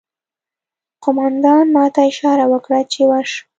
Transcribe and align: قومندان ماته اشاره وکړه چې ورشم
قومندان 1.03 1.65
ماته 1.75 2.01
اشاره 2.09 2.45
وکړه 2.51 2.79
چې 2.91 3.01
ورشم 3.11 3.45